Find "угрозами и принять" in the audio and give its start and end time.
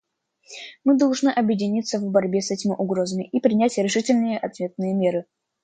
2.73-3.77